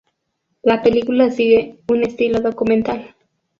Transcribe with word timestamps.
La 0.63 0.81
película 0.81 1.29
sigue 1.29 1.77
un 1.87 2.01
estilo 2.03 2.39
documental. 2.41 3.15